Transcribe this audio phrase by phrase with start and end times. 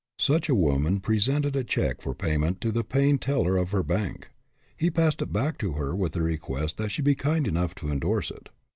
[0.17, 4.31] Such a woman presented a check for payment to the paying teller of her bank.
[4.75, 7.89] He passed it back to her with the request that she be kind enough to
[7.91, 8.49] indorse it.